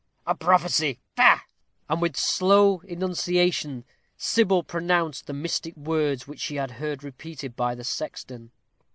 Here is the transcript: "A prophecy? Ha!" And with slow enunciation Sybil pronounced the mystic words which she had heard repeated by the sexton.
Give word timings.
"A 0.25 0.33
prophecy? 0.33 0.97
Ha!" 1.19 1.45
And 1.87 2.01
with 2.01 2.17
slow 2.17 2.79
enunciation 2.87 3.85
Sybil 4.17 4.63
pronounced 4.63 5.27
the 5.27 5.31
mystic 5.33 5.77
words 5.77 6.25
which 6.27 6.39
she 6.41 6.55
had 6.55 6.71
heard 6.71 7.03
repeated 7.03 7.55
by 7.55 7.75
the 7.75 7.83
sexton. 7.83 8.49